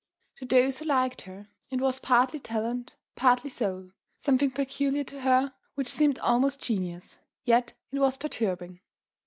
To 0.37 0.47
those 0.47 0.79
who 0.79 0.85
liked 0.85 1.21
her, 1.29 1.49
it 1.69 1.79
was 1.79 1.99
partly 1.99 2.39
talent, 2.39 2.95
partly 3.15 3.51
soul; 3.51 3.91
something 4.17 4.49
peculiar 4.49 5.03
to 5.03 5.21
her 5.21 5.53
which 5.75 5.89
seemed 5.89 6.17
almost 6.17 6.59
genius; 6.59 7.19
yet 7.43 7.73
it 7.91 7.99
was 7.99 8.17
perturbing. 8.17 8.79